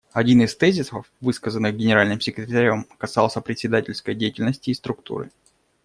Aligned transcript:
Один 0.13 0.41
из 0.41 0.55
тезисов, 0.55 1.11
высказанных 1.21 1.75
Генеральным 1.75 2.19
секретарем, 2.19 2.85
касался 2.97 3.39
председательской 3.39 4.15
деятельности 4.15 4.71
и 4.71 4.73
структуры. 4.73 5.29